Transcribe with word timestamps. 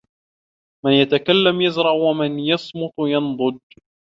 من 0.85 0.91
يتكلم 0.91 1.61
يزرع 1.61 1.91
ومن 1.91 2.39
يصمت 2.39 2.93
ينضج. 2.99 3.59